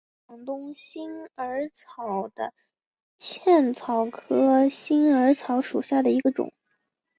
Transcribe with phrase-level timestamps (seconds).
[0.25, 2.31] 广东新耳草为
[3.19, 6.51] 茜草科新耳草属下的一个种。